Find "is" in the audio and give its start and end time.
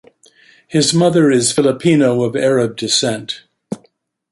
1.29-1.51